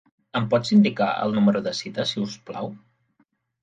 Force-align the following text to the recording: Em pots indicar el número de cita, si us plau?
Em 0.39 0.47
pots 0.53 0.71
indicar 0.77 1.11
el 1.27 1.37
número 1.37 1.63
de 1.69 1.77
cita, 1.83 2.09
si 2.15 2.27
us 2.27 2.43
plau? 2.51 2.77